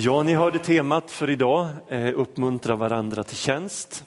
[0.00, 4.04] Ja, ni hörde temat för idag, eh, uppmuntra varandra till tjänst.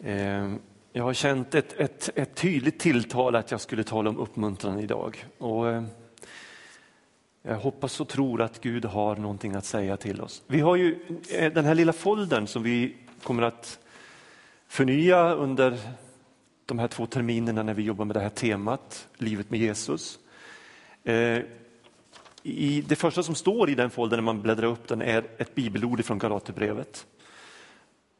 [0.00, 0.54] Eh,
[0.92, 5.24] jag har känt ett, ett, ett, tydligt tilltal att jag skulle tala om uppmuntran idag.
[5.38, 5.84] Och, eh,
[7.42, 10.42] jag hoppas och tror att Gud har någonting att säga till oss.
[10.46, 10.98] Vi har ju
[11.30, 13.78] eh, den här lilla foldern som vi kommer att
[14.68, 15.78] förnya under
[16.66, 20.18] de här två terminerna när vi jobbar med det här temat, livet med Jesus.
[21.04, 21.38] Eh,
[22.46, 25.54] i det första som står i den foldern när man bläddrar upp den är ett
[25.54, 27.06] bibelord från Galaterbrevet.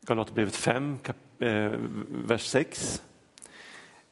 [0.00, 0.98] Galaterbrevet 5,
[1.38, 1.72] eh,
[2.08, 3.02] vers 6.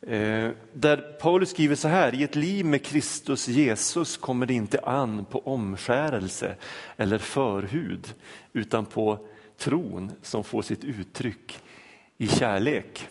[0.01, 4.79] Eh, där Paulus skriver så här, i ett liv med Kristus Jesus kommer det inte
[4.79, 6.57] an på omskärelse
[6.97, 8.15] eller förhud,
[8.52, 9.27] utan på
[9.59, 11.59] tron som får sitt uttryck
[12.19, 13.09] i kärlek.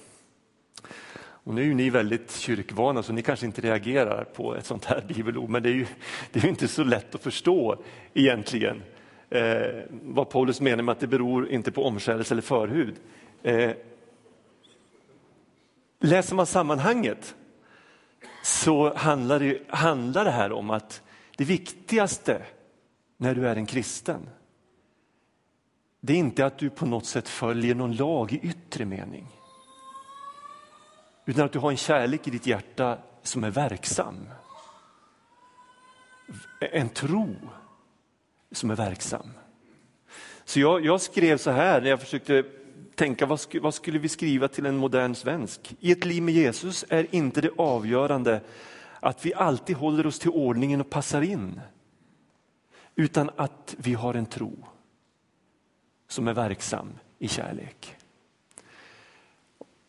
[1.43, 4.85] Och nu är ju ni väldigt kyrkvana så ni kanske inte reagerar på ett sånt
[4.85, 5.85] här bibelord, men det är ju,
[6.31, 8.83] det är ju inte så lätt att förstå egentligen
[9.29, 12.95] eh, vad Paulus menar med att det beror inte på omskärelse eller förhud.
[13.43, 13.71] Eh,
[15.99, 17.35] läser man sammanhanget
[18.43, 21.01] så handlar det, handlar det här om att
[21.37, 22.41] det viktigaste
[23.17, 24.29] när du är en kristen,
[25.99, 29.27] det är inte att du på något sätt följer någon lag i yttre mening.
[31.31, 34.29] Utan att du har en kärlek i ditt hjärta som är verksam.
[36.59, 37.35] En tro
[38.51, 39.31] som är verksam.
[40.45, 42.43] Så jag, jag skrev så här när jag försökte
[42.95, 45.75] tänka vad, sk vad skulle vi skriva till en modern svensk?
[45.79, 48.41] I ett liv med Jesus är inte det avgörande
[48.99, 51.61] att vi alltid håller oss till ordningen och passar in.
[52.95, 54.65] Utan att vi har en tro
[56.07, 56.87] som är verksam
[57.19, 57.95] i kärlek.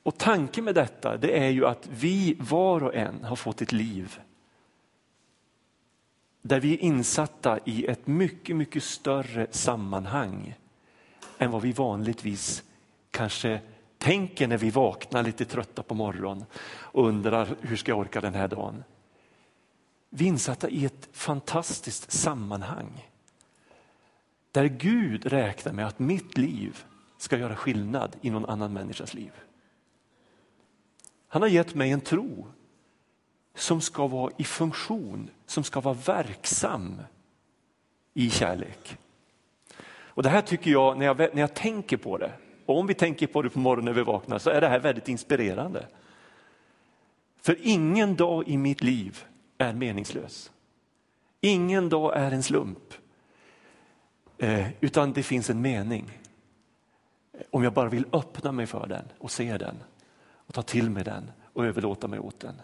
[0.02, 3.72] Och tanken med detta det är ju att vi var och en har fått ett
[3.72, 4.20] liv
[6.42, 10.54] där vi är insatta i ett mycket, mycket större sammanhang
[11.38, 12.62] än vad vi vanligtvis
[13.10, 13.60] kanske
[13.98, 18.34] tänker när vi vaknar lite trötta på morgonen och undrar hur ska jag orka den
[18.34, 18.84] här dagen.
[20.10, 23.08] Vi är insatta i ett fantastiskt sammanhang
[24.50, 26.84] där Gud räknar med att mitt liv
[27.18, 29.32] ska göra skillnad i någon annan människas liv.
[31.32, 32.46] Han har gett mig en tro
[33.54, 37.02] som ska vara i funktion, som ska vara verksam
[38.14, 38.96] i kärlek.
[39.86, 42.32] Och Det här tycker jag, när jag, när jag tänker på det,
[42.66, 44.78] och om vi tänker på det på morgonen när vi vaknar, så är det här
[44.78, 45.86] väldigt inspirerande.
[47.40, 49.24] För ingen dag i mitt liv
[49.58, 50.52] är meningslös.
[51.40, 52.94] Ingen dag är en slump.
[54.38, 56.18] Eh, utan det finns en mening.
[57.50, 59.76] Om jag bara vill öppna mig för den och se den
[60.52, 62.54] och ta till mig den och överlåta mig åt den.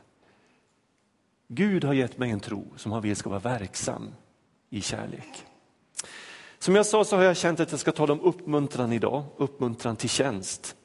[1.47, 4.15] Gud har gett mig en tro som han vill ska vara verksam
[4.71, 5.47] i kärlek.
[6.59, 9.97] Som jag sa så har jag känt att jag ska tala om uppmuntran idag, uppmuntran
[9.97, 10.77] till tjänst.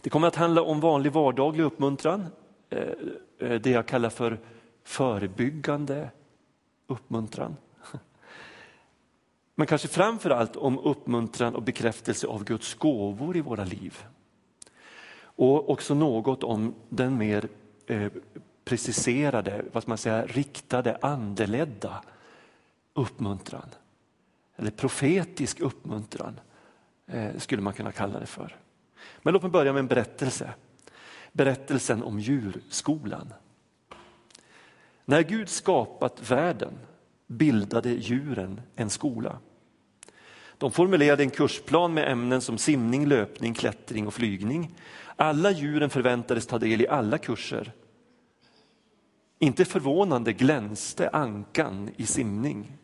[0.00, 2.26] Det kommer att handla om vanlig vardaglig uppmuntran,
[2.70, 2.78] eh,
[3.38, 4.40] eh, det jag kallar för
[4.84, 6.10] förebyggande
[6.86, 7.56] uppmuntran.
[9.54, 14.04] Men kanske framför allt om uppmuntran och bekräftelse av Guds gåvor i våra liv.
[15.40, 17.48] Och också något om den mer
[17.86, 18.12] eh,
[18.64, 22.02] preciserade, vad man säga, riktade, andeledda
[22.94, 23.68] uppmuntran.
[24.56, 26.40] Eller profetisk uppmuntran
[27.06, 28.56] eh, skulle man kunna kalla det för.
[29.22, 30.54] Men låt mig börja med en berättelse.
[31.32, 33.32] Berättelsen om djurskolan.
[35.04, 36.78] När Gud skapat världen
[37.26, 39.38] bildade djuren en skola.
[40.58, 44.74] De formulerade en kursplan med ämnen som simning, löpning, klättring och flygning.
[45.20, 47.72] Alla djuren förväntades ta del i alla kurser.
[49.38, 52.76] Inte förvånande glänste ankan i simning.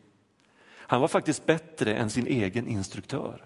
[0.68, 3.44] Han var faktiskt bättre än sin egen instruktör.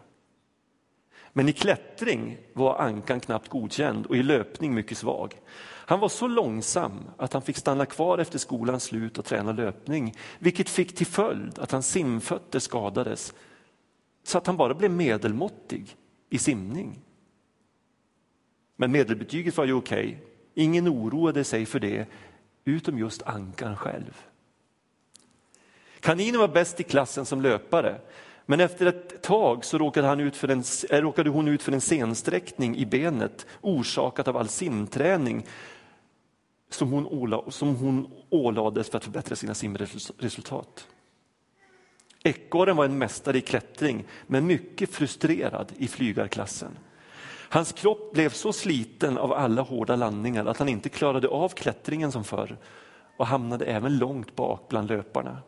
[1.33, 5.35] Men i klättring var ankan knappt godkänd och i löpning mycket svag.
[5.63, 10.15] Han var så långsam att han fick stanna kvar efter skolans slut och träna löpning,
[10.39, 13.35] vilket fick till följd att hans simfötter skadades
[14.25, 15.97] så att han bara blev medelmåttig
[16.31, 16.99] i simning.
[18.81, 20.07] Men medelbetyget var ju okej.
[20.07, 20.17] Okay.
[20.55, 22.07] Ingen oroade sig för det,
[22.65, 24.25] utom just ankan själv.
[26.01, 28.01] Kaninen var bäst i klassen som löpare,
[28.47, 31.73] men efter ett tag så råkade, han ut för en, eh, råkade hon ut för
[31.73, 35.47] en sensträckning i benet orsakat av all simträning
[36.71, 40.87] som hon, åla, som hon ålades för att förbättra sina simresultat.
[42.23, 46.79] Ekorren var en mästare i klättring, men mycket frustrerad i flygarklassen.
[47.53, 52.13] Hans kropp blev så sliten av alla hårda landningar att han inte klarade av klättringen
[52.13, 52.57] som förr
[53.17, 55.39] och hamnade även långt bak bland löparna.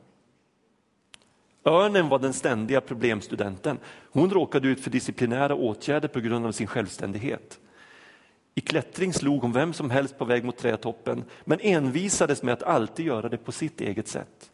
[1.65, 3.79] Örnen var den ständiga problemstudenten.
[4.13, 7.59] Hon råkade ut för disciplinära åtgärder på grund av sin självständighet.
[8.55, 12.63] I klättring slog hon vem som helst på väg mot trädtoppen men envisades med att
[12.63, 14.51] alltid göra det på sitt eget sätt.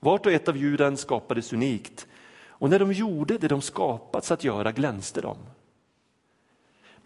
[0.00, 2.06] Vart och ett av djuren skapades unikt
[2.48, 5.36] och när de gjorde det de skapats att göra glänste de.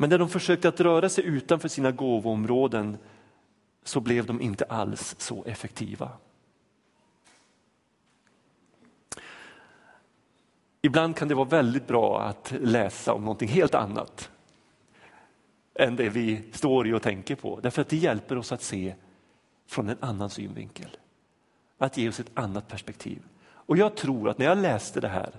[0.00, 2.98] Men när de försökte att röra sig utanför sina gåvoområden
[3.84, 6.10] så blev de inte alls så effektiva.
[10.82, 14.30] Ibland kan det vara väldigt bra att läsa om någonting helt annat
[15.74, 17.60] än det vi står i och tänker på.
[17.60, 18.94] Därför att det hjälper oss att se
[19.66, 20.96] från en annan synvinkel.
[21.78, 23.22] Att ge oss ett annat perspektiv.
[23.46, 25.32] Och jag tror att när jag läste det här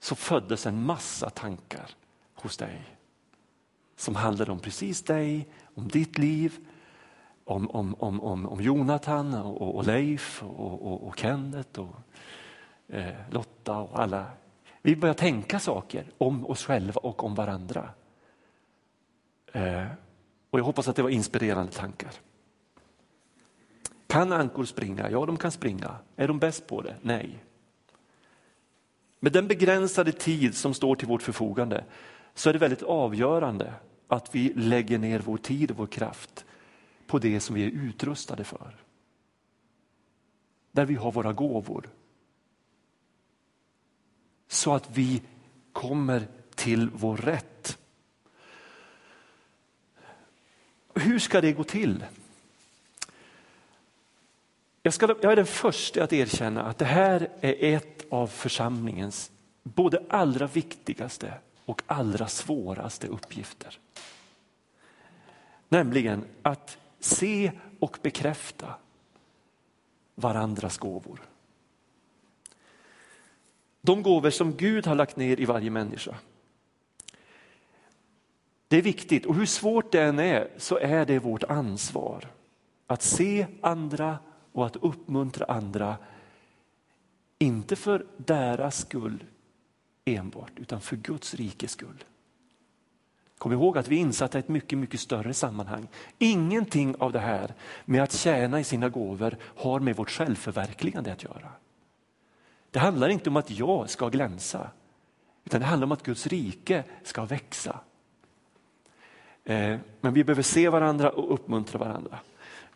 [0.00, 1.90] så föddes en massa tankar
[2.34, 2.99] hos dig
[4.00, 6.58] som handlade om precis dig, om ditt liv,
[7.44, 11.96] om, om, om, om, om Jonathan och, och Leif och, och, och Kenneth och
[12.88, 14.26] eh, Lotta och alla.
[14.82, 17.90] Vi börjar tänka saker om oss själva och om varandra.
[19.52, 19.86] Eh,
[20.50, 22.12] och jag hoppas att det var inspirerande tankar.
[24.06, 25.10] Kan ankor springa?
[25.10, 25.96] Ja, de kan springa.
[26.16, 26.96] Är de bäst på det?
[27.02, 27.38] Nej.
[29.18, 31.84] Med den begränsade tid som står till vårt förfogande
[32.34, 33.72] så är det väldigt avgörande
[34.12, 36.44] att vi lägger ner vår tid och vår kraft
[37.06, 38.76] på det som vi är utrustade för.
[40.72, 41.88] Där vi har våra gåvor.
[44.48, 45.22] Så att vi
[45.72, 47.78] kommer till vår rätt.
[50.94, 52.04] Hur ska det gå till?
[54.82, 59.30] Jag, ska, jag är den första att erkänna att det här är ett av församlingens
[59.62, 61.34] både allra viktigaste
[61.64, 63.78] och allra svåraste uppgifter.
[65.68, 68.74] Nämligen att se och bekräfta
[70.14, 71.20] varandras gåvor.
[73.80, 76.16] De gåvor som Gud har lagt ner i varje människa.
[78.68, 82.28] Det är viktigt och hur svårt det än är så är det vårt ansvar
[82.86, 84.18] att se andra
[84.52, 85.96] och att uppmuntra andra.
[87.38, 89.24] Inte för deras skull
[90.16, 92.04] enbart utan för Guds rikes skull.
[93.38, 95.88] Kom ihåg att vi är insatta i ett mycket, mycket större sammanhang.
[96.18, 97.54] Ingenting av det här
[97.84, 101.52] med att tjäna i sina gåvor har med vårt självförverkligande att göra.
[102.70, 104.70] Det handlar inte om att jag ska glänsa,
[105.44, 107.80] utan det handlar om att Guds rike ska växa.
[109.44, 112.18] Eh, men vi behöver se varandra och uppmuntra varandra.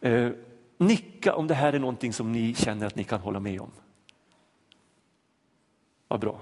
[0.00, 0.30] Eh,
[0.78, 3.70] nicka om det här är någonting som ni känner att ni kan hålla med om.
[6.08, 6.40] Vad bra.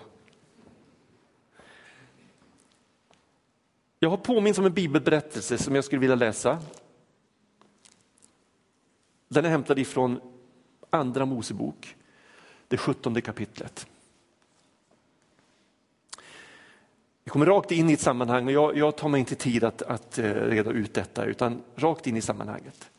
[4.02, 6.58] Jag har påminns om en bibelberättelse som jag skulle vilja läsa.
[9.28, 10.20] Den är hämtad ifrån
[10.90, 11.96] Andra Mosebok,
[12.68, 13.86] det sjuttonde kapitlet.
[17.24, 19.82] Vi kommer rakt in i ett sammanhang och jag, jag tar mig inte tid att,
[19.82, 22.90] att eh, reda ut detta utan rakt in i sammanhanget.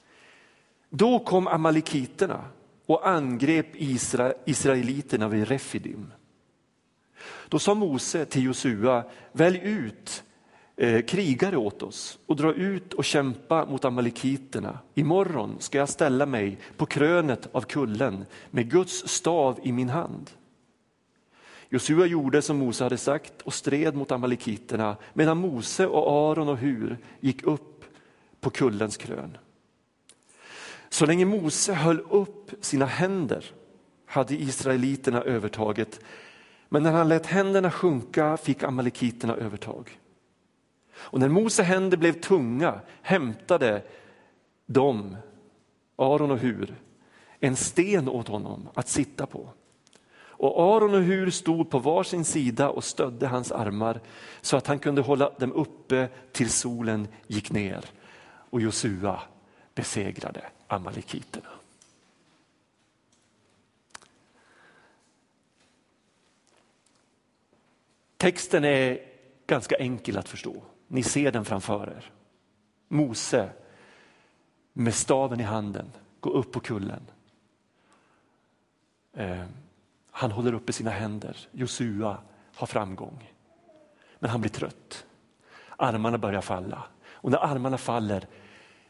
[0.90, 2.46] Då kom amalekiterna
[2.86, 6.14] och angrep Isra, israeliterna vid Refidim.
[7.48, 10.24] Då sa Mose till Josua, välj ut
[10.75, 14.80] Eh, krigare åt oss och dra ut och kämpa mot amalekiterna.
[14.94, 20.30] Imorgon ska jag ställa mig på krönet av kullen med Guds stav i min hand.
[21.70, 26.58] Josua gjorde som Mose hade sagt och stred mot amalekiterna medan Mose och Aron och
[26.58, 27.86] Hur gick upp
[28.39, 29.38] på kullens krön.
[30.89, 33.46] Så länge Mose höll upp sina händer
[34.06, 36.00] hade israeliterna övertaget
[36.70, 40.00] men när han lät händerna sjunka fick amalekiterna övertag.
[40.96, 43.82] Och när Mose händer blev tunga hämtade
[44.66, 45.18] de,
[45.96, 46.76] Aron och Hur,
[47.40, 49.50] en sten åt honom att sitta på.
[50.16, 54.02] Och Aron och Hur stod på var sin sida och stödde hans armar
[54.42, 57.86] så att han kunde hålla dem uppe till solen gick ner.
[58.50, 59.22] Och Josua
[59.76, 61.50] besegrade amalekiterna.
[68.18, 69.00] Texten är
[69.48, 70.64] ganska enkel att förstå.
[70.94, 72.12] Ni ser den framför er.
[72.88, 73.50] Mose
[74.74, 77.02] med staven i handen går upp på kullen.
[79.14, 79.44] Eh,
[80.12, 81.38] han håller uppe sina händer.
[81.52, 82.18] Josua
[82.56, 83.32] har framgång.
[84.20, 85.06] Men han blir trött.
[85.78, 86.84] Armarna börjar falla.
[87.06, 88.28] Och när armarna faller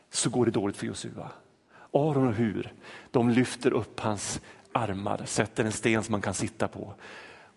[0.10, 1.32] så går det dåligt för Josua.
[1.94, 2.74] Aron och Hur,
[3.12, 4.42] de lyfter upp hans
[4.72, 6.94] armar, sätter en sten som man kan sitta på.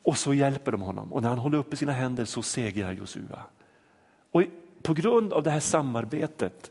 [0.02, 3.44] Och så hjälper de honom och när han håller uppe sina händer så segrar Josua.
[4.36, 4.42] Och
[4.82, 6.70] på grund av det här samarbetet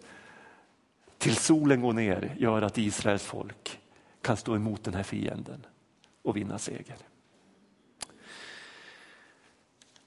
[1.17, 3.79] till solen går ner gör att Israels folk
[4.22, 5.65] kan stå emot den här fienden.
[6.22, 6.95] och vinna seger.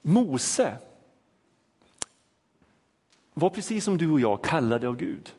[0.01, 0.77] Mose
[3.33, 5.33] var precis som du och jag kallade av Gud.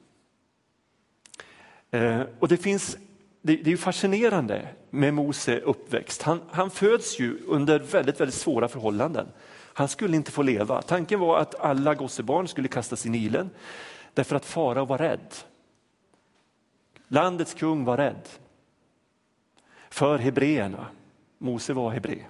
[1.90, 2.96] Eh, och det finns
[3.42, 6.22] det är fascinerande med Mose uppväxt.
[6.22, 9.26] Han, han föds ju under väldigt, väldigt svåra förhållanden.
[9.74, 10.82] Han skulle inte få leva.
[10.82, 13.50] Tanken var att alla gossebarn skulle kastas i Nilen
[14.14, 15.34] därför att farao var rädd.
[17.08, 18.28] Landets kung var rädd
[19.90, 20.86] för hebreerna.
[21.38, 22.24] Mose var hebré.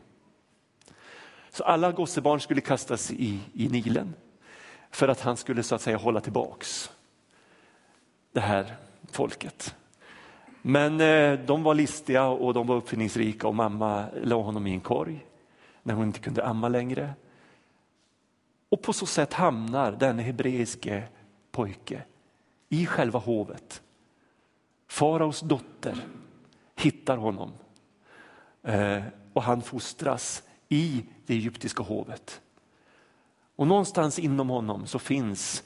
[1.51, 4.15] Så alla gossebarn skulle kastas i, i Nilen
[4.91, 6.91] för att han skulle så att säga hålla tillbaks
[8.33, 8.77] det här
[9.13, 9.75] folket.
[10.63, 14.81] Men eh, de var listiga och de var uppfinningsrika och mamma la honom i en
[14.81, 15.27] korg
[15.83, 17.15] när hon inte kunde amma längre.
[18.71, 21.09] Och på så sätt hamnar denne hebreiske
[21.51, 22.03] pojke
[22.69, 23.83] i själva hovet.
[24.89, 26.05] Faraos dotter
[26.77, 27.53] hittar honom
[28.63, 32.41] eh, och han fostras i det egyptiska hovet.
[33.57, 35.63] Och någonstans inom honom så finns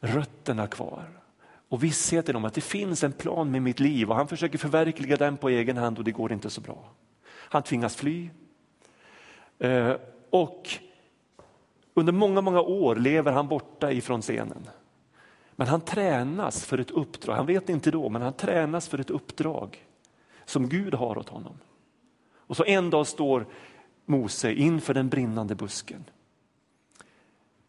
[0.00, 1.20] rötterna kvar
[1.68, 5.16] och vissheten om att det finns en plan med mitt liv och han försöker förverkliga
[5.16, 6.90] den på egen hand och det går inte så bra.
[7.26, 8.30] Han tvingas fly.
[9.58, 9.96] Eh,
[10.30, 10.78] och
[11.94, 14.68] under många, många år lever han borta ifrån scenen.
[15.56, 19.10] Men han tränas för ett uppdrag, han vet inte då, men han tränas för ett
[19.10, 19.86] uppdrag
[20.44, 21.58] som Gud har åt honom.
[22.46, 23.46] Och så en dag står
[24.06, 26.04] Mose inför den brinnande busken.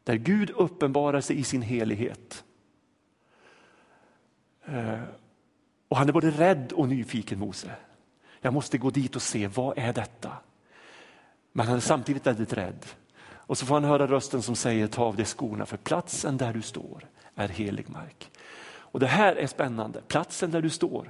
[0.03, 2.43] Där Gud uppenbarar sig i sin helighet.
[4.65, 5.01] Eh,
[5.87, 7.75] och han är både rädd och nyfiken Mose.
[8.41, 10.31] Jag måste gå dit och se, vad är detta?
[11.51, 12.85] Men han är samtidigt väldigt rädd.
[13.47, 16.53] Och så får han höra rösten som säger, ta av dig skorna för platsen där
[16.53, 18.31] du står är helig mark.
[18.77, 21.09] Och det här är spännande, platsen där du står.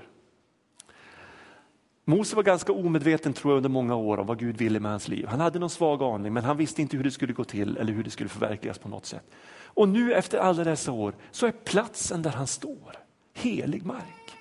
[2.06, 5.08] Mose var ganska omedveten tror jag under många år om vad Gud ville med hans
[5.08, 5.28] liv.
[5.28, 7.94] Han hade någon svag aning men han visste inte hur det skulle gå till eller
[7.94, 9.24] hur det skulle förverkligas på något sätt.
[9.64, 12.98] Och nu efter alla dessa år så är platsen där han står
[13.34, 14.38] helig mark.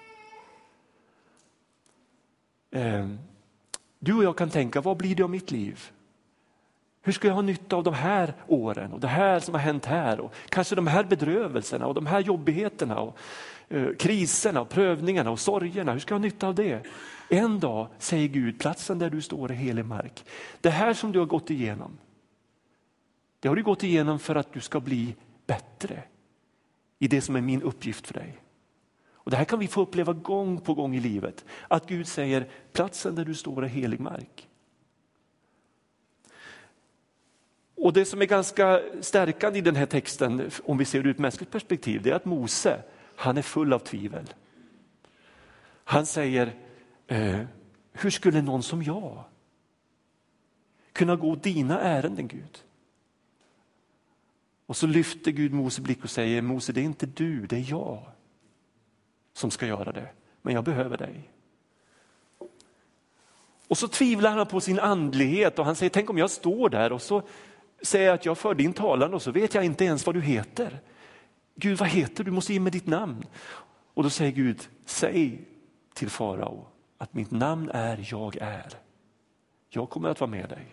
[2.71, 3.19] Ehm,
[3.99, 5.91] du och jag kan tänka, vad blir det av mitt liv?
[7.07, 9.85] Hur ska jag ha nytta av de här åren och det här som har hänt
[9.85, 13.19] här och kanske de här bedrövelserna och de här jobbigheterna och
[13.69, 15.93] eh, kriserna och prövningarna och sorgerna.
[15.93, 16.87] Hur ska jag ha nytta av det?
[17.29, 20.25] En dag säger Gud, platsen där du står är helig mark.
[20.61, 21.99] Det här som du har gått igenom,
[23.41, 25.15] det har du gått igenom för att du ska bli
[25.47, 26.03] bättre
[26.99, 28.39] i det som är min uppgift för dig.
[29.13, 31.45] Och Det här kan vi få uppleva gång på gång i livet.
[31.69, 34.49] Att Gud säger platsen där du står är helig mark.
[37.85, 41.11] Och Det som är ganska stärkande i den här texten, om vi ser det ur
[41.11, 42.83] ett mänskligt perspektiv, det är att Mose,
[43.17, 44.35] han är full av tvivel.
[45.85, 46.53] Han säger,
[47.07, 47.41] eh,
[47.93, 49.25] hur skulle någon som jag
[50.93, 52.63] kunna gå dina ärenden Gud?
[54.67, 57.71] Och så lyfter Gud Mose blick och säger, Mose det är inte du, det är
[57.71, 58.03] jag
[59.33, 60.09] som ska göra det,
[60.43, 61.31] men jag behöver dig.
[63.69, 66.93] Och så tvivlar han på sin andlighet och han säger, tänk om jag står där
[66.93, 67.23] och så
[67.85, 70.21] säger jag att jag för din talan och så vet jag inte ens vad du
[70.21, 70.81] heter.
[71.55, 72.25] Gud, vad heter du?
[72.25, 73.25] Du måste ge mig ditt namn.
[73.95, 75.41] Och då säger Gud, säg
[75.95, 76.67] till farao
[76.99, 78.73] att mitt namn är jag är.
[79.69, 80.67] Jag kommer att vara med dig.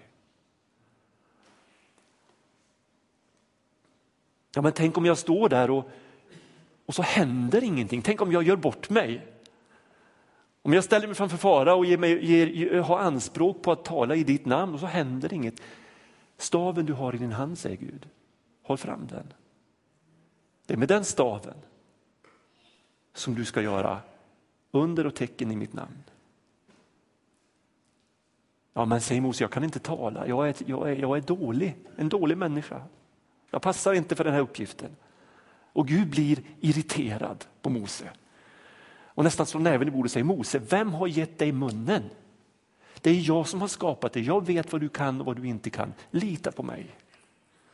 [4.56, 5.89] Ja, men tänk om jag står där och
[6.91, 8.01] och så händer ingenting.
[8.01, 9.27] Tänk om jag gör bort mig.
[10.62, 14.15] Om jag ställer mig framför fara och ger mig, ger, har anspråk på att tala
[14.15, 15.62] i ditt namn och så händer inget.
[16.42, 18.10] Staven du har i din hand, säger Gud,
[18.64, 19.34] håll fram den.
[20.66, 21.58] Det är med den staven
[23.14, 24.02] som du ska göra
[24.72, 26.04] under och tecken i mitt namn.
[28.74, 30.28] Ja, men säger Mose, jag kan inte tala.
[30.28, 32.82] Jag är, jag, är, jag är dålig, en dålig människa.
[33.50, 34.96] Jag passar inte för den här uppgiften.
[35.74, 38.10] Och Gud blir irriterad på Mose.
[39.06, 42.04] Och nästan slår näven i bordet och säger Mose, vem har gett dig munnen?
[43.01, 45.48] Det är jag som har skapat det, jag vet vad du kan och vad du
[45.48, 45.93] inte kan.
[46.12, 46.96] Lita på mig.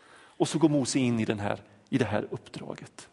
[0.09, 3.09] Och så går Mose in i, den här, i det här uppdraget.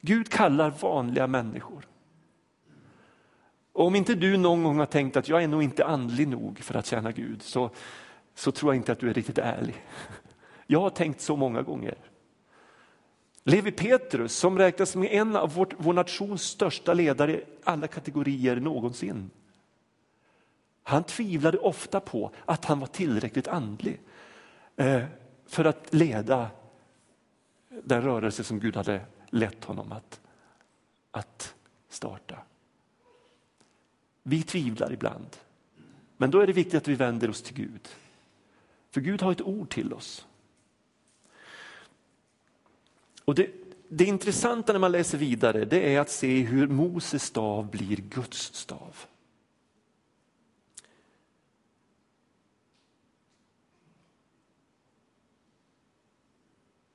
[0.00, 1.88] Gud kallar vanliga människor.
[3.72, 6.58] Och om inte du någon gång har tänkt att jag är nog inte andlig nog
[6.58, 7.70] för att tjäna Gud så,
[8.34, 9.84] så tror jag inte att du är riktigt ärlig.
[10.66, 11.94] Jag har tänkt så många gånger.
[13.44, 18.56] Levi Petrus som räknas som en av vårt, vår nations största ledare i alla kategorier
[18.56, 19.30] någonsin.
[20.86, 24.00] Han tvivlade ofta på att han var tillräckligt andlig
[24.76, 25.04] eh,
[25.46, 26.50] för att leda
[27.68, 29.00] den rörelse som Gud hade
[29.30, 30.20] lett honom att,
[31.10, 31.54] att
[31.88, 32.38] starta.
[34.22, 35.36] Vi tvivlar ibland
[36.16, 37.88] Men då är det viktigt att vi vänder oss till Gud.
[38.90, 40.26] För Gud har ett ord till oss.
[43.24, 43.50] Och det,
[43.88, 48.54] det intressanta när man läser vidare det är att se hur Moses stav blir Guds
[48.54, 49.06] stav.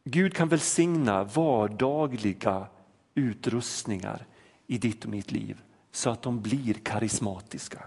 [0.09, 2.67] Gud kan välsigna vardagliga
[3.15, 4.25] utrustningar
[4.67, 5.61] i ditt och mitt liv
[5.91, 7.83] så att de blir karismatiska.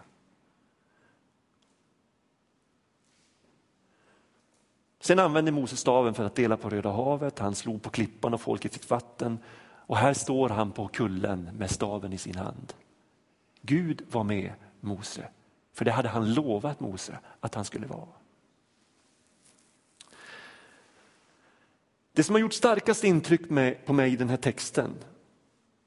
[5.01, 8.41] Sen använde Moses staven för att dela på Röda havet, han slog på klippan och
[8.41, 9.39] folket fick vatten.
[9.87, 12.73] Och här står han på kullen med staven i sin hand.
[13.63, 15.29] Gud var med Mose,
[15.73, 18.22] för det hade han lovat Mose att han skulle vara.
[22.13, 23.49] Det som har gjort starkast intryck
[23.87, 24.95] på mig i den här texten,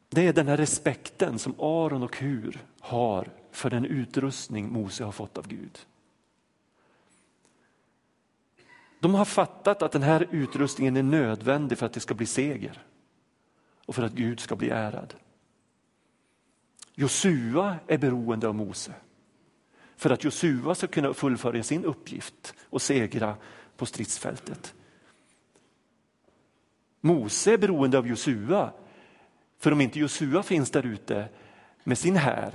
[0.10, 5.12] det är den här respekten som Aron och Hur har för den utrustning Mose har
[5.12, 5.86] fått av Gud.
[9.00, 12.84] De har fattat att den här utrustningen är nödvändig för att det ska bli seger
[13.86, 15.13] och för att Gud ska bli ärad.
[16.94, 18.94] Josua är beroende av Mose
[19.96, 23.36] för att Josua ska kunna fullfölja sin uppgift och segra
[23.77, 24.74] på stridsfältet.
[27.05, 28.71] Mose är beroende av Josua
[29.59, 31.27] för om inte Josua finns där ute
[31.83, 32.51] med sin här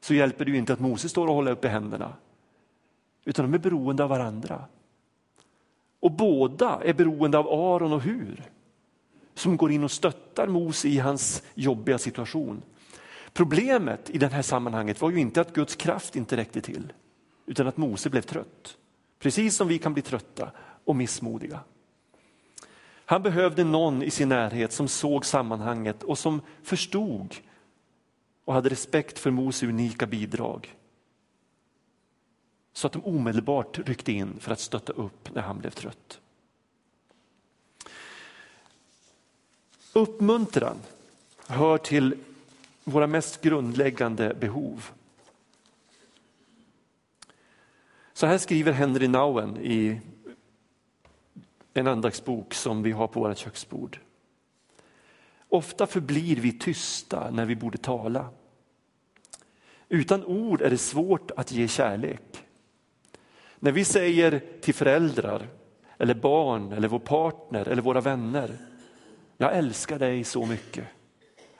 [0.00, 2.12] så hjälper det ju inte att Mose står och håller upp händerna.
[3.24, 4.64] Utan de är beroende av varandra.
[6.00, 8.42] Och båda är beroende av Aron och Hur
[9.34, 12.62] som går in och stöttar Mose i hans jobbiga situation.
[13.32, 16.92] Problemet i det här sammanhanget var ju inte att Guds kraft inte räckte till
[17.46, 18.76] utan att Mose blev trött.
[19.18, 20.50] Precis som vi kan bli trötta
[20.84, 21.60] och missmodiga.
[23.06, 27.34] Han behövde någon i sin närhet som såg sammanhanget och som förstod
[28.44, 30.76] och hade respekt för Mose unika bidrag.
[32.72, 36.20] Så att de omedelbart ryckte in för att stötta upp när han blev trött.
[39.92, 40.76] Uppmuntran
[41.46, 42.18] hör till
[42.84, 44.90] våra mest grundläggande behov.
[48.12, 50.00] Så här skriver Henry Nauen i
[51.74, 54.00] en andaktsbok som vi har på vårt köksbord.
[55.48, 58.28] Ofta förblir vi tysta när vi borde tala.
[59.88, 62.44] Utan ord är det svårt att ge kärlek.
[63.58, 65.48] När vi säger till föräldrar,
[65.98, 68.56] eller barn, eller vår partner eller våra vänner.
[69.36, 70.84] Jag älskar dig så mycket.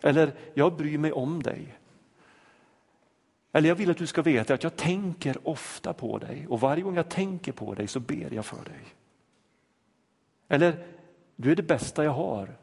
[0.02, 1.78] Eller jag bryr mig om dig.
[3.52, 6.82] Eller jag vill att du ska veta att jag tänker ofta på dig och varje
[6.82, 8.80] gång jag tänker på dig så ber jag för dig.
[10.48, 10.86] Eller,
[11.36, 12.56] du är det bästa jag har.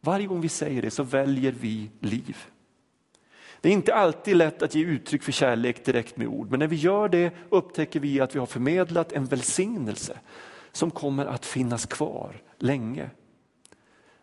[0.00, 2.36] Varje gång vi säger det så väljer vi liv.
[3.60, 6.66] Det är inte alltid lätt att ge uttryck för kärlek direkt med ord, men när
[6.66, 10.18] vi gör det upptäcker vi att vi har förmedlat en välsignelse
[10.72, 13.10] som kommer att finnas kvar länge.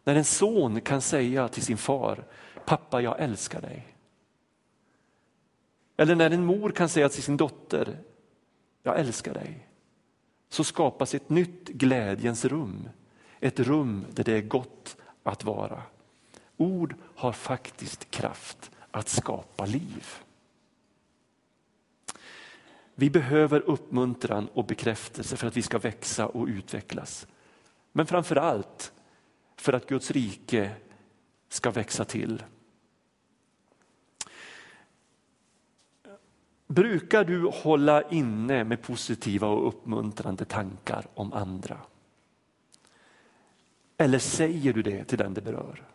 [0.03, 2.23] När en son kan säga till sin far,
[2.65, 3.95] pappa jag älskar dig.
[5.97, 7.97] Eller när en mor kan säga till sin dotter,
[8.83, 9.68] jag älskar dig
[10.49, 12.89] så skapas ett nytt glädjens rum.
[13.39, 15.83] Ett rum där det är gott att vara.
[16.57, 20.07] Ord har faktiskt kraft att skapa liv.
[22.95, 27.27] Vi behöver uppmuntran och bekräftelse för att vi ska växa och utvecklas.
[27.91, 28.91] Men framför allt
[29.55, 30.71] för att Guds rike
[31.49, 32.43] ska växa till.
[36.73, 41.81] Brukar du hålla inne med positiva och uppmuntrande tankar om andra?
[43.97, 45.87] Eller säger du det till den det berör?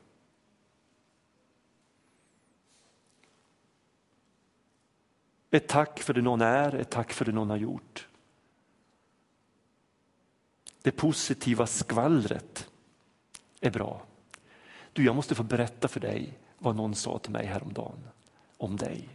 [5.51, 8.09] Ett tack för det någon är, ett tack för det någon har gjort.
[10.83, 12.71] Det positiva skvallret
[13.61, 14.07] är bra.
[14.93, 18.09] Du, jag måste få berätta för dig vad någon sa till mig häromdagen
[18.57, 19.09] om dig.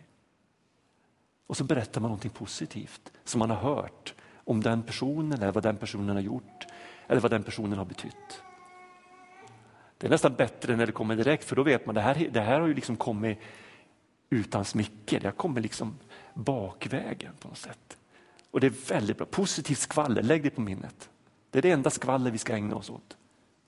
[1.49, 5.63] Och så berättar man någonting positivt som man har hört om den personen eller vad
[5.63, 6.67] den personen har gjort
[7.07, 8.41] eller vad den personen har betytt.
[9.97, 12.41] Det är nästan bättre när det kommer direkt för då vet man det här, det
[12.41, 13.39] här har ju liksom kommit
[14.29, 15.19] utan smicker.
[15.19, 15.97] Det har kommit liksom
[16.33, 17.97] bakvägen på något sätt.
[18.51, 19.25] Och det är väldigt bra.
[19.25, 21.09] Positivt skvaller, lägg det på minnet.
[21.49, 23.17] Det är det enda skvaller vi ska ägna oss åt.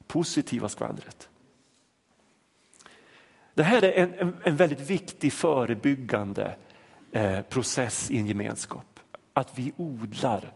[0.08, 1.30] Positiva skvallret.
[3.54, 6.56] Det här är en, en, en väldigt viktig förebyggande
[7.12, 9.00] Eh, process i en gemenskap.
[9.34, 10.54] Att vi odlar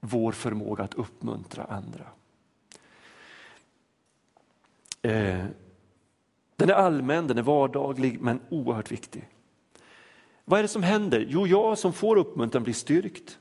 [0.00, 2.06] vår förmåga att uppmuntra andra.
[5.02, 5.44] Eh,
[6.56, 9.28] den är allmän, den är vardaglig men oerhört viktig.
[10.44, 11.26] Vad är det som händer?
[11.28, 13.38] Jo, jag som får uppmuntran blir styrkt.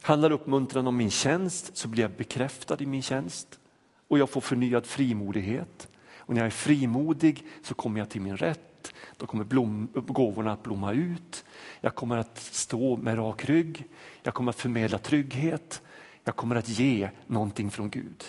[0.00, 3.60] Handlar uppmuntran om min tjänst så blir jag bekräftad i min tjänst
[4.08, 5.88] och jag får förnyad frimodighet.
[6.16, 8.77] Och när jag är frimodig så kommer jag till min rätt.
[9.16, 11.44] Då kommer blom, gåvorna att blomma ut.
[11.80, 13.84] Jag kommer att stå med rak rygg.
[14.22, 15.82] Jag kommer att förmedla trygghet.
[16.24, 18.24] Jag kommer att ge någonting från Gud.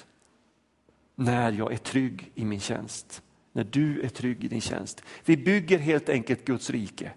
[1.16, 3.22] När jag är trygg i min tjänst.
[3.52, 5.04] När du är trygg i din tjänst.
[5.26, 7.12] Vi bygger helt enkelt Guds rike.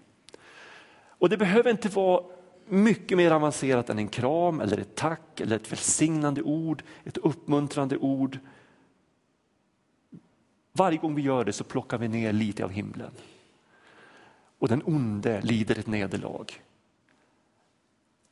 [1.05, 2.23] Och det behöver inte vara
[2.67, 7.97] mycket mer avancerat än en kram eller ett tack eller ett välsignande ord, ett uppmuntrande
[7.97, 8.39] ord.
[10.71, 13.11] Varje gång vi gör det så plockar vi ner lite av himlen.
[14.63, 16.45] Och den onde lider ett nederlag.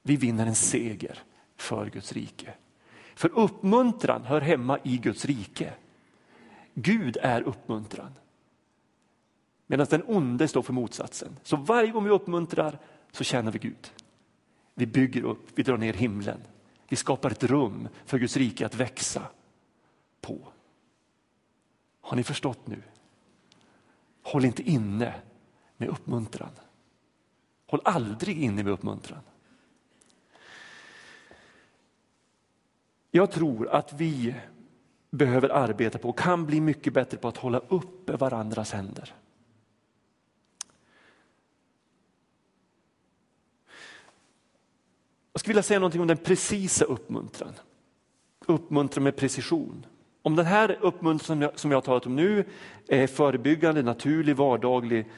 [0.01, 1.19] Vi vinner en seger
[1.55, 2.53] för Guds rike.
[3.15, 5.73] För uppmuntran hör hemma i Guds rike.
[6.73, 8.13] Gud är uppmuntran.
[9.67, 11.37] Medan den onde står för motsatsen.
[11.43, 12.79] Så varje gång vi uppmuntrar
[13.11, 13.91] så tjänar vi Gud.
[14.73, 16.41] Vi bygger upp, vi drar ner himlen.
[16.89, 19.27] Vi skapar ett rum för Guds rike att växa
[20.21, 20.39] på.
[22.01, 22.81] Har ni förstått nu?
[24.21, 25.13] Håll inte inne
[25.81, 26.49] med uppmuntran.
[27.67, 29.19] Håll aldrig inne med uppmuntran.
[33.11, 34.35] Jag tror att vi
[35.09, 39.13] behöver arbeta på och kan bli mycket bättre på att hålla uppe varandras händer.
[45.33, 47.53] Jag skulle vilja säga något om den precisa uppmuntran.
[48.45, 49.85] Uppmuntran med precision.
[50.21, 52.45] Om den här uppmuntran som jag har talat om nu
[52.87, 55.11] är förebyggande, naturlig, vardaglig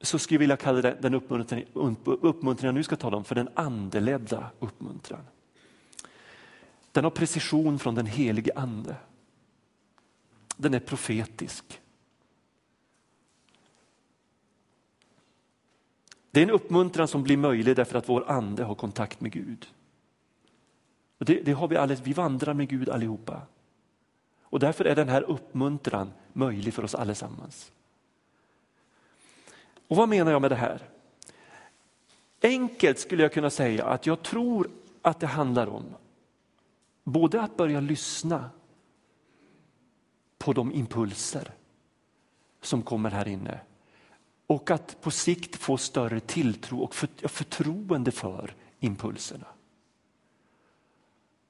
[0.00, 1.64] så skulle jag vilja kalla det, den uppmuntran,
[2.04, 5.24] uppmuntran jag nu ska tala om för den andeledda uppmuntran.
[6.92, 8.96] Den har precision från den helige ande.
[10.56, 11.80] Den är profetisk.
[16.30, 19.66] Det är en uppmuntran som blir möjlig därför att vår ande har kontakt med Gud.
[21.18, 23.42] Och det, det har vi, alldeles, vi vandrar med Gud allihopa.
[24.42, 27.72] Och därför är den här uppmuntran möjlig för oss allesammans.
[29.88, 30.88] Och vad menar jag med det här?
[32.42, 34.70] Enkelt skulle jag kunna säga att jag tror
[35.02, 35.84] att det handlar om
[37.04, 38.50] både att börja lyssna
[40.38, 41.50] på de impulser
[42.60, 43.60] som kommer här inne
[44.46, 49.46] och att på sikt få större tilltro och förtroende för impulserna.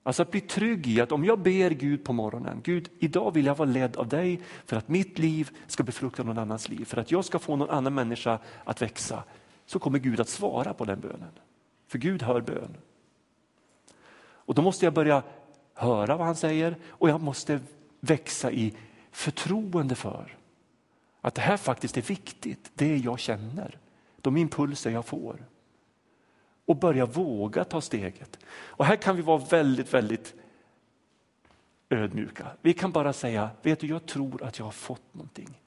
[0.07, 3.47] Alltså att bli trygg i att om jag ber Gud på morgonen, Gud idag vill
[3.47, 6.97] jag vara ledd av dig för att mitt liv ska befrukta någon annans liv, för
[6.97, 9.25] att jag ska få någon annan människa att växa,
[9.67, 11.31] så kommer Gud att svara på den bönen.
[11.87, 12.77] För Gud hör bön.
[14.19, 15.23] Och då måste jag börja
[15.75, 17.61] höra vad han säger och jag måste
[18.01, 18.75] växa i
[19.11, 20.37] förtroende för
[21.21, 23.79] att det här faktiskt är viktigt, det jag känner,
[24.21, 25.45] de impulser jag får.
[26.67, 28.39] Och börja våga ta steget.
[28.49, 30.35] Och här kan vi vara väldigt, väldigt
[31.91, 32.47] ödmjuka.
[32.61, 35.61] Vi kan bara säga, vet du jag tror att jag har fått någonting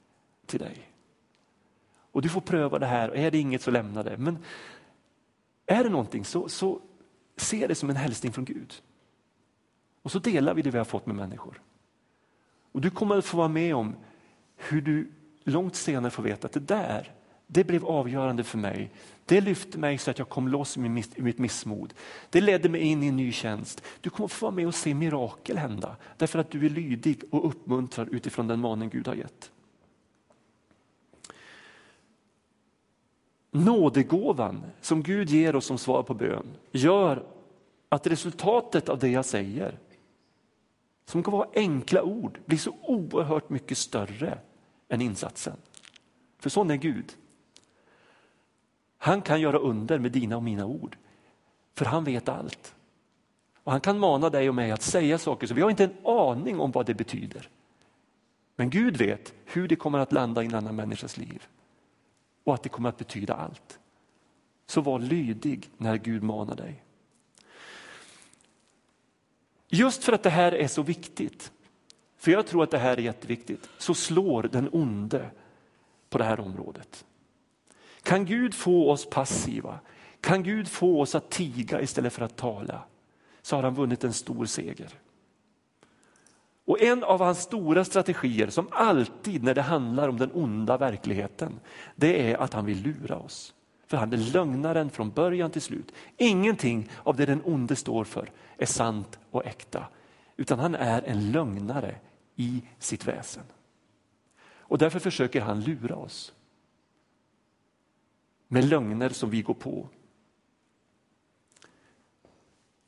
[0.46, 0.90] till dig.
[2.12, 4.16] Och du får pröva det här, och är det inget så lämna det.
[4.16, 4.38] Men
[5.66, 6.80] är det någonting så, så
[7.36, 8.82] se det som en hälsning från Gud.
[10.02, 11.62] Och så delar vi det vi har fått med människor.
[12.72, 13.96] Och du kommer att få vara med om
[14.56, 15.12] hur du
[15.44, 17.12] långt senare får veta att det där,
[17.52, 18.90] det blev avgörande för mig.
[19.24, 21.94] Det lyfte mig så att jag kom loss ur mitt missmod.
[22.30, 23.82] Det ledde mig in i en ny tjänst.
[24.00, 27.48] Du kommer få vara med och se mirakel hända därför att du är lydig och
[27.48, 29.50] uppmuntrad utifrån den maning Gud har gett.
[33.50, 37.26] Nådegåvan som Gud ger oss som svar på bön gör
[37.88, 39.78] att resultatet av det jag säger,
[41.04, 44.38] som kan vara enkla ord, blir så oerhört mycket större
[44.88, 45.56] än insatsen.
[46.38, 47.16] För sån är Gud.
[49.02, 50.96] Han kan göra under med dina och mina ord,
[51.74, 52.74] för han vet allt.
[53.64, 56.06] Och Han kan mana dig och mig att säga saker så vi har inte en
[56.06, 57.48] aning om vad det betyder.
[58.56, 61.46] Men Gud vet hur det kommer att landa i en annan människas liv
[62.44, 63.78] och att det kommer att betyda allt.
[64.66, 66.82] Så var lydig när Gud manar dig.
[69.68, 71.52] Just för att det här är så viktigt
[72.20, 75.30] för jag tror att det här är jätteviktigt, så slår den onde
[76.08, 77.04] på det här området.
[78.02, 79.78] Kan Gud få oss passiva,
[80.20, 82.82] kan Gud få oss att tiga istället för att tala,
[83.42, 84.88] så har han vunnit en stor seger.
[86.64, 91.60] Och en av hans stora strategier, som alltid när det handlar om den onda verkligheten,
[91.96, 93.54] det är att han vill lura oss.
[93.86, 95.92] För han är lögnaren från början till slut.
[96.16, 99.84] Ingenting av det den onde står för är sant och äkta,
[100.36, 101.94] utan han är en lögnare
[102.36, 103.44] i sitt väsen.
[104.42, 106.32] Och därför försöker han lura oss
[108.52, 109.88] med lögner som vi går på.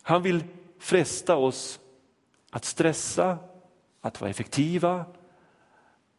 [0.03, 0.45] Han vill
[0.79, 1.81] fresta oss
[2.51, 3.39] att stressa,
[4.01, 5.05] att vara effektiva,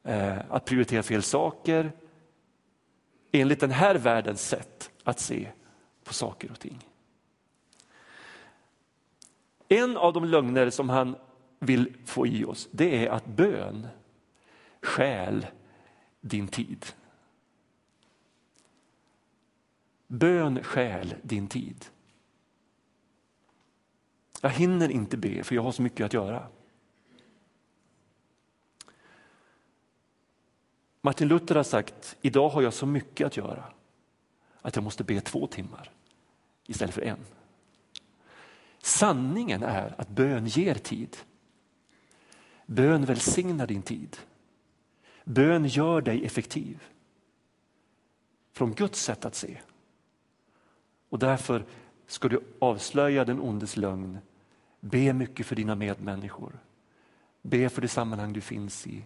[0.03, 1.91] eh, att prioritera fel saker
[3.32, 5.51] enligt den här världens sätt att se
[6.03, 6.89] på saker och ting.
[9.67, 11.15] En av de lögner som han
[11.60, 13.88] vill få i oss, det är att bön
[14.82, 15.45] stjäl
[16.21, 16.86] din tid.
[20.13, 21.86] Bön stjäl din tid.
[24.41, 26.47] Jag hinner inte be för jag har så mycket att göra.
[31.02, 33.73] Martin Luther har sagt, idag har jag så mycket att göra
[34.62, 35.91] att jag måste be två timmar
[36.65, 37.26] istället för en.
[38.82, 41.17] Sanningen är att bön ger tid.
[42.65, 44.17] Bön välsignar din tid.
[45.23, 46.84] Bön gör dig effektiv.
[48.52, 49.62] Från Guds sätt att se.
[51.13, 51.65] Och därför
[52.08, 54.17] ska du avslöja den ondes lögn.
[54.80, 56.60] Be mycket för dina medmänniskor.
[57.41, 59.06] Be för det sammanhang du finns i.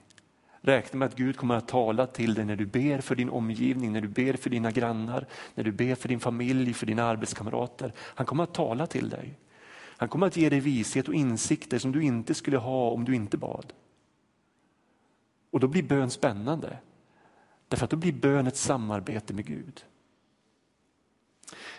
[0.62, 3.94] Räkna med att Gud kommer att tala till dig när du ber för din omgivning,
[3.94, 7.94] när du ber för dina grannar, när du ber för din familj, för dina arbetskamrater.
[8.00, 9.40] Han kommer att tala till dig.
[9.98, 13.16] Han kommer att ge dig vishet och insikter som du inte skulle ha om du
[13.16, 13.74] inte bad.
[15.52, 16.78] Och då blir bön spännande.
[17.68, 19.86] Därför att då blir bön ett samarbete med Gud.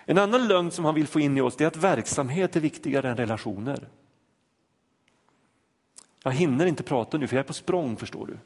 [0.05, 3.11] En annan lögn som han vill få in i oss är att verksamhet är viktigare
[3.11, 3.89] än relationer.
[6.23, 8.39] Jag hinner inte prata nu för jag är på språng förstår du.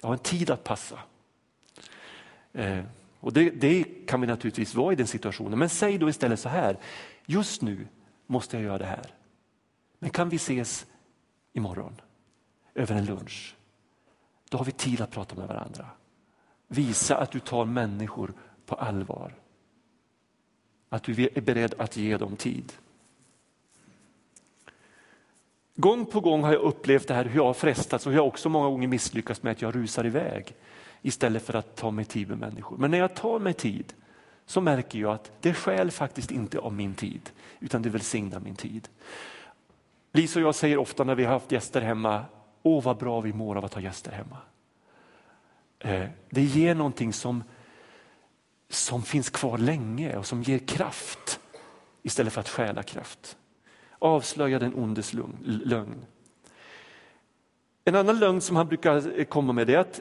[0.00, 0.98] Jag har en tid att passa.
[2.52, 2.84] Eh,
[3.20, 5.58] och det, det, kan vi naturligtvis vara i den situationen.
[5.58, 6.78] Men säg då istället så här,
[7.26, 7.86] just nu
[8.26, 9.14] måste jag göra det här.
[9.98, 10.86] Men kan vi ses
[11.52, 12.00] imorgon
[12.74, 13.56] över en lunch?
[14.48, 15.86] Då har vi tid att prata med varandra.
[16.68, 18.32] Visa att du tar människor
[18.66, 19.34] på allvar.
[20.88, 22.72] Att du är beredd att ge dem tid.
[25.76, 28.26] Gång på gång har jag upplevt det här hur jag har frestats och hur jag
[28.26, 30.54] också många gånger misslyckats med att jag rusar iväg
[31.02, 32.76] istället för att ta mig tid med människor.
[32.76, 33.92] Men när jag tar mig tid
[34.46, 38.56] så märker jag att det skäl faktiskt inte av min tid utan det välsignar min
[38.56, 38.88] tid.
[40.12, 42.24] Lisa och jag säger ofta när vi har haft gäster hemma,
[42.62, 44.36] åh vad bra vi mår av att ha gäster hemma.
[45.78, 47.44] Eh, det ger någonting som,
[48.74, 51.40] som finns kvar länge och som ger kraft
[52.02, 53.36] istället för att stjäla kraft.
[53.98, 56.04] Avslöja den ondes lögn.
[57.84, 60.00] En annan lögn som han brukar eh, komma med är att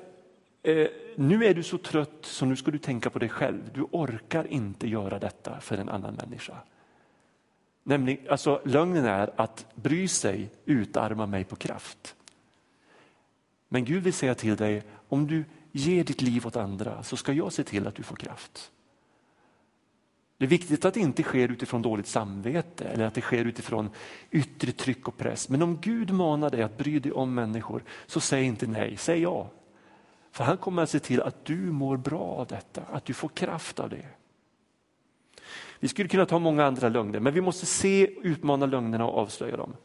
[0.63, 3.61] eh, nu är du så trött så nu ska du tänka på dig själv.
[3.73, 6.57] Du orkar inte göra detta för en annan människa.
[7.83, 12.15] Nämligen, alltså, lögnen är att bry sig utarma mig på kraft.
[13.69, 15.43] Men Gud vill säga till dig, om du
[15.75, 18.71] Ge ditt liv åt andra så ska jag se till att du får kraft.
[20.37, 23.89] Det är viktigt att det inte sker utifrån dåligt samvete eller att det sker utifrån
[24.31, 25.49] yttre tryck och press.
[25.49, 29.21] Men om Gud manar dig att bry dig om människor så säg inte nej, säg
[29.21, 29.49] ja.
[30.31, 33.29] För han kommer att se till att du mår bra av detta, att du får
[33.29, 34.05] kraft av det.
[35.79, 39.57] Vi skulle kunna ta många andra lögner, men vi måste se, utmana lögnerna och avslöja
[39.57, 39.75] dem.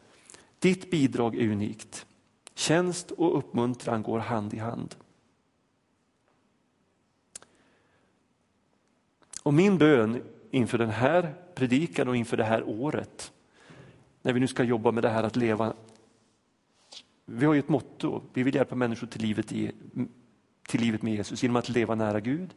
[0.59, 2.05] Ditt bidrag är unikt.
[2.55, 4.95] Tjänst och uppmuntran går hand i hand.
[9.49, 13.31] Och min bön inför den här predikan och inför det här året,
[14.21, 15.73] när vi nu ska jobba med det här att leva.
[17.25, 19.71] Vi har ju ett motto, vi vill hjälpa människor till livet, i,
[20.67, 22.49] till livet med Jesus genom att leva nära Gud,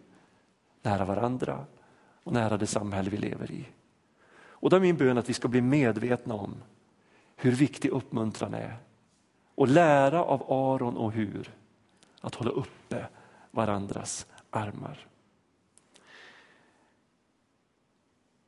[0.83, 1.65] nära varandra
[2.23, 3.69] och nära det samhälle vi lever i.
[4.35, 6.55] Och då är min bön att vi ska bli medvetna om
[7.37, 8.77] hur viktig uppmuntran är
[9.55, 11.51] och lära av Aron och hur
[12.21, 13.07] att hålla uppe
[13.51, 15.12] varandras armar.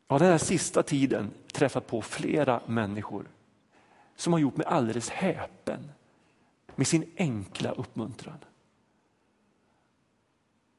[0.09, 3.27] Jag har den här sista tiden träffat på flera människor
[4.17, 5.91] som har gjort mig alldeles häpen
[6.75, 8.39] med sin enkla uppmuntran.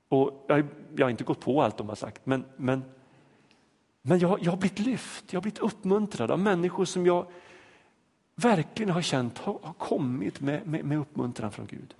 [0.09, 2.83] Och jag, jag har inte gått på allt de har sagt, men, men,
[4.01, 7.25] men jag, jag har blivit lyft, jag har blivit uppmuntrad av människor som jag
[8.35, 11.95] verkligen har känt har, har kommit med, med, med uppmuntran från Gud.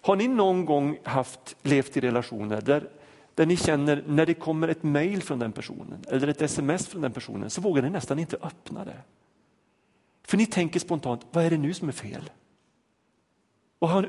[0.00, 2.88] Har ni någon gång haft, levt i relationer där
[3.38, 7.02] där ni känner när det kommer ett mejl från den personen eller ett sms från
[7.02, 9.00] den personen så vågar ni nästan inte öppna det.
[10.22, 12.30] För ni tänker spontant, vad är det nu som är fel?
[13.78, 14.08] Vad har,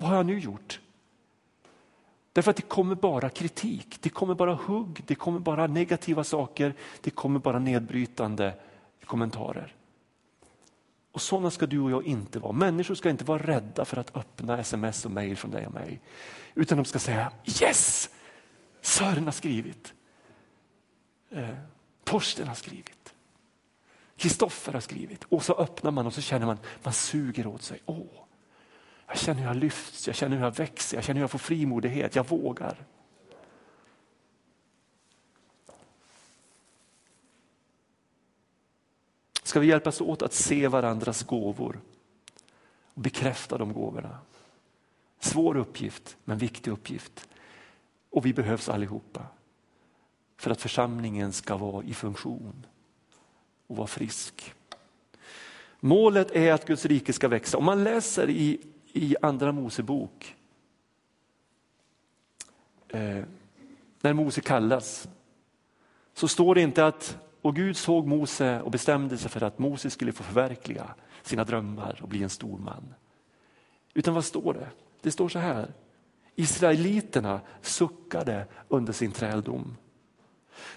[0.00, 0.80] vad har jag nu gjort?
[2.32, 6.74] Därför att det kommer bara kritik, det kommer bara hugg, det kommer bara negativa saker,
[7.00, 8.54] det kommer bara nedbrytande
[9.04, 9.74] kommentarer.
[11.12, 12.52] Och sådana ska du och jag inte vara.
[12.52, 16.00] Människor ska inte vara rädda för att öppna sms och mejl från dig och mig.
[16.54, 18.10] Utan de ska säga yes,
[18.80, 19.94] Sören har skrivit.
[21.30, 21.48] Eh,
[22.04, 23.14] Torsten har skrivit.
[24.16, 25.24] Kristoffer har skrivit.
[25.24, 27.80] Och så öppnar man och så känner man, man suger åt sig.
[27.86, 28.06] Åh,
[29.06, 31.38] jag känner hur jag lyfts, jag känner hur jag växer, jag känner hur jag får
[31.38, 32.86] frimodighet, jag vågar.
[39.42, 41.80] Ska vi hjälpas åt att se varandras gåvor
[42.94, 44.18] och bekräfta de gåvorna.
[45.18, 47.28] Svår uppgift, men viktig uppgift.
[48.10, 49.26] Och vi behövs allihopa
[50.36, 52.66] för att församlingen ska vara i funktion
[53.66, 54.54] och vara frisk.
[55.80, 57.58] Målet är att Guds rike ska växa.
[57.58, 58.60] Om man läser i,
[58.92, 60.36] i Andra Mosebok,
[62.88, 63.24] eh,
[64.00, 65.08] när Mose kallas,
[66.14, 69.90] så står det inte att och Gud såg Mose och bestämde sig för att Mose
[69.90, 72.94] skulle få förverkliga sina drömmar och bli en stor man.
[73.94, 74.68] Utan vad står det?
[75.00, 75.72] Det står så här.
[76.34, 79.76] Israeliterna suckade under sin träldom.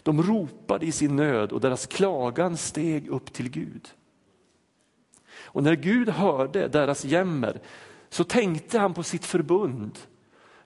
[0.03, 3.89] De ropade i sin nöd och deras klagan steg upp till Gud.
[5.33, 7.61] Och när Gud hörde deras jämmer
[8.09, 9.99] så tänkte han på sitt förbund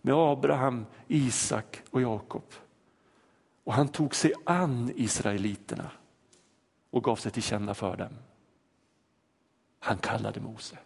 [0.02, 2.44] med Abraham, Isak och Jakob.
[3.64, 5.92] Och han tog sig an israeliterna
[6.90, 8.14] och gav sig till känna för dem.
[9.80, 10.78] Han kallade Mose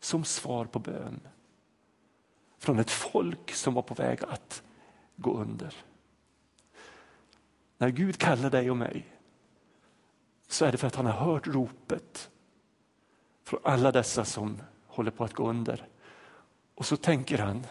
[0.00, 1.20] som svar på bön
[2.58, 4.62] från ett folk som var på väg att
[5.16, 5.74] gå under.
[7.78, 9.06] När Gud kallar dig och mig
[10.48, 12.30] så är det för att han har hört ropet
[13.44, 15.88] från alla dessa som håller på att gå under.
[16.74, 17.66] Och så tänker han,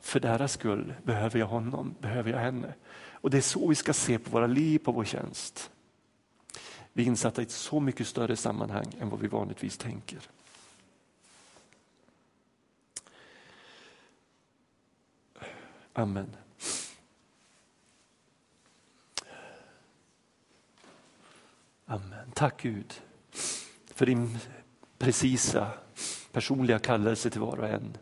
[0.00, 2.74] för deras skull behöver jag honom, behöver jag henne.
[3.12, 5.70] Och det är så vi ska se på våra liv, på vår tjänst.
[6.92, 10.20] Vi är insatta i ett så mycket större sammanhang än vad vi vanligtvis tänker.
[16.00, 16.36] Amen.
[21.84, 22.32] Amen.
[22.34, 23.02] Tack Gud
[23.86, 24.38] för din
[24.98, 25.72] precisa
[26.32, 27.96] personliga kallelse till var och en.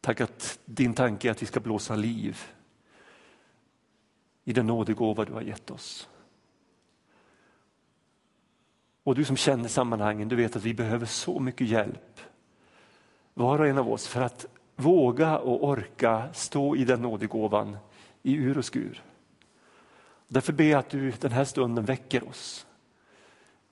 [0.00, 2.38] Tack att din tanke är att vi ska blåsa liv
[4.44, 6.08] i den nådegåva du har gett oss.
[9.02, 12.20] Och du som känner sammanhangen, du vet att vi behöver så mycket hjälp.
[13.40, 17.76] Var och en av oss för att våga och orka stå i den nådegåvan
[18.22, 19.02] i ur och skur.
[20.28, 22.66] Därför ber jag att du den här stunden väcker oss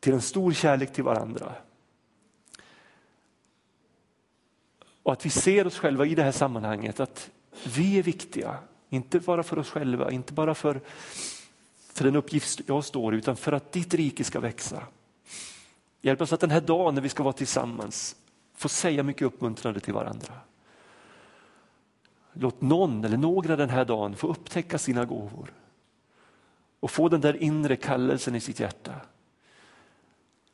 [0.00, 1.52] till en stor kärlek till varandra.
[5.02, 7.31] Och att vi ser oss själva i det här sammanhanget, att
[7.76, 8.57] vi är viktiga.
[8.88, 10.81] Inte bara för oss själva, inte bara för,
[11.92, 14.83] för den uppgift jag står i, utan för att ditt rike ska växa.
[16.00, 18.16] Hjälp oss att den här dagen när vi ska vara tillsammans
[18.59, 20.35] få säga mycket uppmuntrande till varandra.
[22.33, 25.53] Låt någon eller några den här dagen få upptäcka sina gåvor
[26.81, 28.94] och få den där inre kallelsen i sitt hjärta.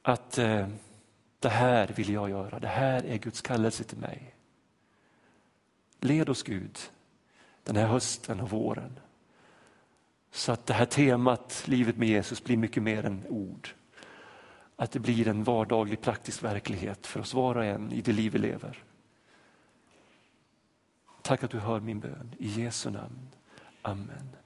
[0.02, 0.68] Att eh,
[1.38, 4.34] det här vill jag göra, det här är Guds kallelse till mig.
[6.00, 6.78] Led oss Gud
[7.62, 8.98] den här hösten och våren.
[10.30, 13.68] Så att det här temat, livet med Jesus, blir mycket mer än ord.
[14.76, 18.32] Att det blir en vardaglig praktisk verklighet för oss var och en i det liv
[18.32, 18.84] vi lever.
[21.22, 22.34] Tack att du hör min bön.
[22.38, 23.28] I Jesu namn.
[23.82, 24.36] Amen.